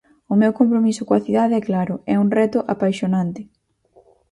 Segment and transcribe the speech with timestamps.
[0.33, 3.41] O meu compromiso coa cidade é claro, é un reto apaixonante.